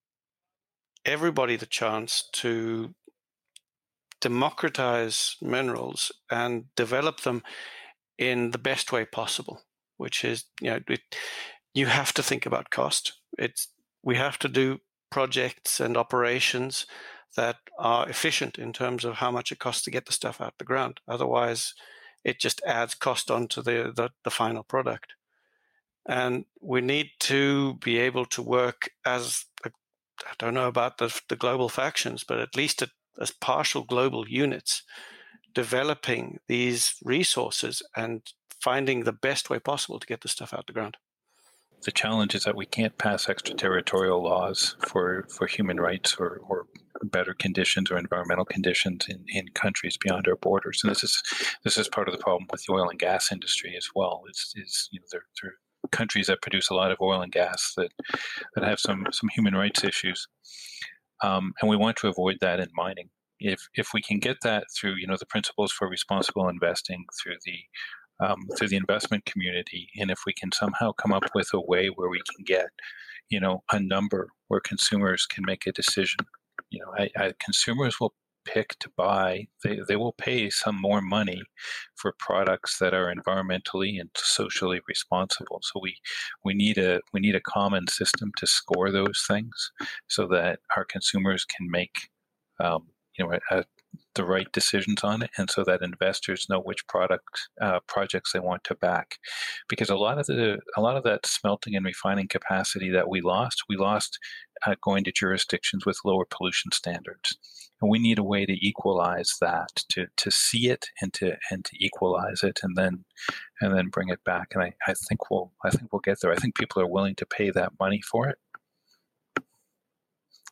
everybody 1.06 1.56
the 1.56 1.66
chance 1.66 2.28
to 2.32 2.94
democratize 4.20 5.36
minerals 5.40 6.12
and 6.30 6.64
develop 6.74 7.20
them 7.20 7.42
in 8.18 8.50
the 8.50 8.58
best 8.58 8.92
way 8.92 9.04
possible, 9.04 9.62
which 9.96 10.24
is, 10.24 10.44
you 10.60 10.70
know, 10.70 10.80
it, 10.88 11.00
you 11.74 11.86
have 11.86 12.12
to 12.14 12.22
think 12.22 12.44
about 12.44 12.70
cost. 12.70 13.14
It's 13.38 13.68
we 14.02 14.16
have 14.16 14.38
to 14.40 14.48
do 14.48 14.78
projects 15.10 15.80
and 15.80 15.96
operations 15.96 16.86
that 17.36 17.56
are 17.78 18.08
efficient 18.08 18.58
in 18.58 18.72
terms 18.72 19.04
of 19.04 19.16
how 19.16 19.30
much 19.30 19.52
it 19.52 19.58
costs 19.58 19.84
to 19.84 19.90
get 19.90 20.06
the 20.06 20.12
stuff 20.12 20.40
out 20.40 20.54
the 20.58 20.64
ground. 20.64 21.00
Otherwise, 21.06 21.74
it 22.24 22.40
just 22.40 22.60
adds 22.66 22.94
cost 22.94 23.30
onto 23.30 23.62
the, 23.62 23.92
the, 23.94 24.10
the 24.24 24.30
final 24.30 24.62
product. 24.62 25.12
And 26.08 26.44
we 26.60 26.80
need 26.80 27.10
to 27.20 27.74
be 27.74 27.98
able 27.98 28.24
to 28.26 28.42
work 28.42 28.90
as 29.04 29.44
a 29.64 29.70
I 30.24 30.34
don't 30.38 30.54
know 30.54 30.68
about 30.68 30.98
the, 30.98 31.18
the 31.28 31.36
global 31.36 31.68
factions, 31.68 32.24
but 32.24 32.38
at 32.38 32.56
least 32.56 32.82
as 33.20 33.30
partial 33.30 33.82
global 33.82 34.28
units, 34.28 34.82
developing 35.54 36.38
these 36.48 36.96
resources 37.02 37.82
and 37.96 38.22
finding 38.60 39.04
the 39.04 39.12
best 39.12 39.50
way 39.50 39.58
possible 39.58 39.98
to 39.98 40.06
get 40.06 40.20
the 40.20 40.28
stuff 40.28 40.52
out 40.52 40.66
the 40.66 40.72
ground. 40.72 40.96
The 41.84 41.92
challenge 41.92 42.34
is 42.34 42.44
that 42.44 42.56
we 42.56 42.66
can't 42.66 42.96
pass 42.98 43.28
extraterritorial 43.28 44.22
laws 44.22 44.76
for, 44.86 45.26
for 45.28 45.46
human 45.46 45.78
rights 45.78 46.16
or, 46.18 46.40
or 46.48 46.66
better 47.02 47.34
conditions 47.34 47.90
or 47.90 47.98
environmental 47.98 48.44
conditions 48.44 49.06
in, 49.08 49.24
in 49.28 49.48
countries 49.48 49.96
beyond 49.96 50.26
our 50.26 50.36
borders. 50.36 50.80
And 50.82 50.90
this 50.90 51.04
is 51.04 51.22
this 51.64 51.76
is 51.76 51.88
part 51.88 52.08
of 52.08 52.12
the 52.12 52.22
problem 52.22 52.46
with 52.50 52.64
the 52.64 52.72
oil 52.72 52.88
and 52.88 52.98
gas 52.98 53.30
industry 53.30 53.74
as 53.76 53.88
well. 53.94 54.22
Is 54.30 54.54
is 54.56 54.88
you 54.90 55.00
know 55.00 55.06
they're, 55.12 55.26
they're 55.42 55.54
countries 55.88 56.26
that 56.26 56.42
produce 56.42 56.70
a 56.70 56.74
lot 56.74 56.90
of 56.90 56.98
oil 57.00 57.20
and 57.22 57.32
gas 57.32 57.72
that 57.76 57.90
that 58.54 58.64
have 58.64 58.80
some 58.80 59.06
some 59.12 59.28
human 59.34 59.54
rights 59.54 59.84
issues, 59.84 60.26
um, 61.22 61.52
and 61.60 61.68
we 61.68 61.76
want 61.76 61.96
to 61.98 62.08
avoid 62.08 62.36
that 62.40 62.60
in 62.60 62.68
mining. 62.74 63.10
If 63.40 63.68
if 63.74 63.88
we 63.92 64.02
can 64.02 64.18
get 64.18 64.38
that 64.42 64.64
through 64.76 64.94
you 64.96 65.06
know 65.06 65.16
the 65.18 65.26
principles 65.26 65.72
for 65.72 65.88
responsible 65.88 66.48
investing 66.48 67.04
through 67.22 67.36
the 67.44 68.26
um, 68.26 68.46
through 68.56 68.68
the 68.68 68.76
investment 68.76 69.24
community, 69.26 69.88
and 69.98 70.10
if 70.10 70.20
we 70.26 70.32
can 70.32 70.52
somehow 70.52 70.92
come 70.92 71.12
up 71.12 71.24
with 71.34 71.50
a 71.52 71.60
way 71.60 71.88
where 71.88 72.08
we 72.08 72.20
can 72.34 72.44
get 72.44 72.66
you 73.28 73.40
know 73.40 73.62
a 73.72 73.80
number 73.80 74.28
where 74.48 74.60
consumers 74.60 75.26
can 75.26 75.44
make 75.46 75.66
a 75.66 75.72
decision, 75.72 76.20
you 76.70 76.80
know, 76.80 76.92
I, 76.96 77.10
I, 77.16 77.32
consumers 77.44 77.98
will 78.00 78.14
pick 78.46 78.78
to 78.80 78.90
buy, 78.96 79.46
they, 79.64 79.80
they 79.86 79.96
will 79.96 80.12
pay 80.12 80.48
some 80.50 80.80
more 80.80 81.00
money 81.00 81.42
for 81.96 82.14
products 82.18 82.78
that 82.78 82.94
are 82.94 83.12
environmentally 83.14 84.00
and 84.00 84.10
socially 84.16 84.80
responsible. 84.88 85.60
So 85.62 85.80
we 85.82 85.96
we 86.44 86.54
need 86.54 86.78
a 86.78 87.00
we 87.12 87.20
need 87.20 87.34
a 87.34 87.40
common 87.40 87.88
system 87.88 88.32
to 88.38 88.46
score 88.46 88.90
those 88.90 89.24
things 89.28 89.70
so 90.08 90.26
that 90.28 90.60
our 90.76 90.84
consumers 90.84 91.44
can 91.44 91.70
make 91.70 91.94
um, 92.60 92.86
you 93.18 93.26
know 93.26 93.38
a, 93.50 93.64
the 94.14 94.24
right 94.24 94.50
decisions 94.52 95.04
on 95.04 95.22
it, 95.22 95.30
and 95.36 95.50
so 95.50 95.62
that 95.64 95.82
investors 95.82 96.46
know 96.48 96.60
which 96.60 96.86
product 96.86 97.48
uh, 97.60 97.80
projects 97.86 98.32
they 98.32 98.40
want 98.40 98.64
to 98.64 98.74
back. 98.74 99.16
Because 99.68 99.90
a 99.90 99.96
lot 99.96 100.18
of 100.18 100.26
the 100.26 100.58
a 100.76 100.80
lot 100.80 100.96
of 100.96 101.04
that 101.04 101.26
smelting 101.26 101.76
and 101.76 101.84
refining 101.84 102.28
capacity 102.28 102.90
that 102.90 103.08
we 103.08 103.20
lost, 103.20 103.62
we 103.68 103.76
lost 103.76 104.18
uh, 104.66 104.74
going 104.82 105.04
to 105.04 105.12
jurisdictions 105.12 105.84
with 105.84 105.98
lower 106.04 106.24
pollution 106.24 106.72
standards, 106.72 107.36
and 107.80 107.90
we 107.90 107.98
need 107.98 108.18
a 108.18 108.24
way 108.24 108.46
to 108.46 108.66
equalize 108.66 109.36
that, 109.40 109.84
to 109.90 110.06
to 110.16 110.30
see 110.30 110.68
it 110.68 110.86
and 111.00 111.12
to 111.14 111.36
and 111.50 111.64
to 111.64 111.84
equalize 111.84 112.42
it, 112.42 112.60
and 112.62 112.76
then 112.76 113.04
and 113.60 113.76
then 113.76 113.88
bring 113.88 114.08
it 114.08 114.22
back. 114.24 114.48
And 114.54 114.62
I, 114.62 114.72
I 114.86 114.94
think 114.94 115.30
we'll 115.30 115.52
I 115.64 115.70
think 115.70 115.92
we'll 115.92 116.00
get 116.00 116.18
there. 116.20 116.32
I 116.32 116.36
think 116.36 116.54
people 116.54 116.82
are 116.82 116.86
willing 116.86 117.14
to 117.16 117.26
pay 117.26 117.50
that 117.50 117.72
money 117.78 118.00
for 118.00 118.28
it. 118.28 118.38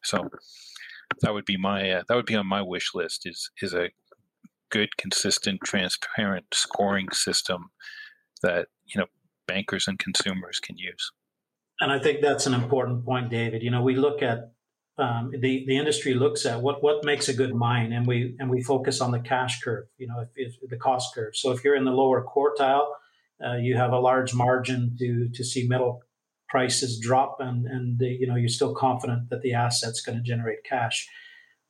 So 0.03 0.29
that 1.23 1.33
would 1.33 1.45
be 1.45 1.57
my 1.57 1.91
uh, 1.91 2.03
that 2.09 2.15
would 2.15 2.27
be 2.27 2.37
on 2.37 2.47
my 2.47 2.63
wish 2.63 2.95
list 2.95 3.27
is 3.27 3.51
is 3.63 3.75
a 3.75 3.91
good 4.71 4.97
consistent 4.97 5.61
transparent 5.65 6.47
scoring 6.53 7.11
system 7.13 7.71
that 8.43 8.69
you 8.85 9.01
know 9.01 9.07
bankers 9.47 9.87
and 9.87 9.99
consumers 9.99 10.61
can 10.61 10.77
use 10.77 11.13
and 11.81 11.93
i 11.93 11.99
think 11.99 12.21
that's 12.21 12.47
an 12.47 12.55
important 12.55 13.05
point 13.05 13.31
david. 13.31 13.63
You 13.63 13.71
know 13.71 13.83
we 13.83 13.97
look 13.97 14.23
at 14.23 14.51
um, 14.97 15.33
the 15.33 15.65
the 15.67 15.77
industry 15.77 16.15
looks 16.15 16.47
at 16.47 16.63
what 16.63 16.83
what 16.83 17.05
makes 17.05 17.29
a 17.29 17.35
good 17.35 17.55
mine 17.55 17.93
and 17.93 18.07
we 18.07 18.37
and 18.39 18.49
we 18.49 18.63
focus 18.63 19.01
on 19.01 19.11
the 19.11 19.19
cash 19.19 19.61
curve 19.61 19.87
you 19.99 20.07
know 20.07 20.21
if, 20.21 20.55
if 20.63 20.71
the 20.71 20.77
cost 20.77 21.15
curve. 21.15 21.35
So 21.37 21.51
if 21.51 21.65
you're 21.65 21.75
in 21.75 21.85
the 21.85 21.91
lower 21.91 22.25
quartile 22.25 22.87
uh, 23.45 23.57
you 23.57 23.77
have 23.77 23.93
a 23.93 23.99
large 23.99 24.35
margin 24.35 24.97
to 24.99 25.29
to 25.35 25.45
see 25.45 25.67
metal 25.67 26.03
prices 26.49 27.01
drop 27.01 27.39
and 27.41 27.67
and 27.67 27.99
the, 27.99 28.07
you 28.07 28.27
know 28.27 28.37
you're 28.37 28.49
still 28.49 28.75
confident 28.75 29.31
that 29.31 29.43
the 29.43 29.53
asset's 29.55 30.01
going 30.01 30.17
to 30.17 30.23
generate 30.23 30.63
cash. 30.65 31.09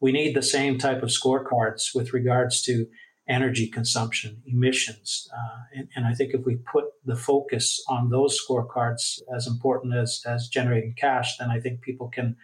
We 0.00 0.12
need 0.12 0.36
the 0.36 0.42
same 0.42 0.76
type 0.76 1.02
of 1.02 1.08
scorecards 1.08 1.94
with 1.94 2.12
regards 2.12 2.60
to 2.64 2.86
energy 3.28 3.66
consumption 3.66 4.42
emissions 4.46 5.28
uh, 5.34 5.62
and, 5.74 5.88
and, 5.96 6.06
i 6.06 6.12
think 6.12 6.34
if 6.34 6.44
we 6.44 6.56
put 6.56 6.84
the 7.06 7.16
focus 7.16 7.82
on 7.88 8.10
those 8.10 8.38
scorecards 8.38 9.20
as 9.34 9.46
important 9.46 9.94
as 9.94 10.22
as 10.26 10.48
generating 10.48 10.94
cash 10.94 11.38
then 11.38 11.50
i 11.50 11.58
think 11.58 11.80
people 11.80 12.08
can 12.08 12.36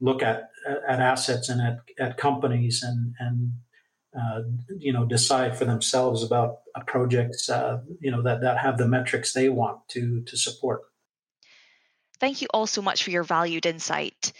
look 0.00 0.22
at 0.22 0.50
at 0.88 1.00
assets 1.00 1.48
and 1.48 1.60
at, 1.60 1.78
at 1.98 2.18
companies 2.18 2.82
and 2.82 3.14
and 3.18 3.52
uh, 4.14 4.42
you 4.78 4.92
know 4.92 5.04
decide 5.04 5.56
for 5.56 5.64
themselves 5.64 6.22
about 6.22 6.58
projects 6.86 7.48
uh, 7.48 7.80
you 8.00 8.10
know 8.10 8.22
that 8.22 8.42
that 8.42 8.58
have 8.58 8.76
the 8.76 8.86
metrics 8.86 9.32
they 9.32 9.48
want 9.48 9.78
to 9.88 10.20
to 10.22 10.36
support 10.36 10.82
Thank 12.20 12.40
you 12.40 12.48
all 12.54 12.66
so 12.66 12.80
much 12.80 13.02
for 13.02 13.10
your 13.10 13.24
valued 13.24 13.66
insight. 13.66 14.32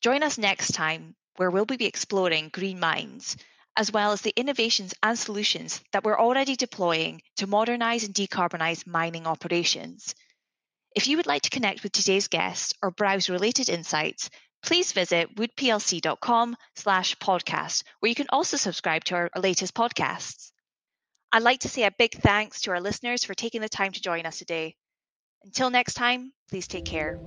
Join 0.00 0.22
us 0.22 0.38
next 0.38 0.72
time 0.72 1.14
where 1.36 1.50
we'll 1.50 1.66
be 1.66 1.84
exploring 1.84 2.50
green 2.52 2.80
mines, 2.80 3.36
as 3.78 3.92
well 3.92 4.10
as 4.10 4.20
the 4.20 4.34
innovations 4.36 4.92
and 5.04 5.16
solutions 5.16 5.80
that 5.92 6.02
we're 6.02 6.18
already 6.18 6.56
deploying 6.56 7.22
to 7.36 7.46
modernise 7.46 8.04
and 8.04 8.12
decarbonise 8.12 8.86
mining 8.86 9.24
operations. 9.26 10.16
If 10.96 11.06
you 11.06 11.16
would 11.16 11.28
like 11.28 11.42
to 11.42 11.50
connect 11.50 11.84
with 11.84 11.92
today's 11.92 12.26
guest 12.26 12.76
or 12.82 12.90
browse 12.90 13.30
related 13.30 13.68
insights, 13.68 14.30
please 14.64 14.90
visit 14.90 15.32
woodplc.com 15.36 16.56
slash 16.74 17.14
podcast, 17.18 17.84
where 18.00 18.08
you 18.08 18.16
can 18.16 18.26
also 18.30 18.56
subscribe 18.56 19.04
to 19.04 19.14
our 19.14 19.30
latest 19.36 19.74
podcasts. 19.74 20.50
I'd 21.30 21.44
like 21.44 21.60
to 21.60 21.68
say 21.68 21.84
a 21.84 21.92
big 21.96 22.14
thanks 22.14 22.62
to 22.62 22.72
our 22.72 22.80
listeners 22.80 23.22
for 23.22 23.34
taking 23.34 23.60
the 23.60 23.68
time 23.68 23.92
to 23.92 24.02
join 24.02 24.26
us 24.26 24.38
today. 24.38 24.74
Until 25.44 25.70
next 25.70 25.94
time, 25.94 26.32
please 26.50 26.66
take 26.66 26.84
care. 26.84 27.20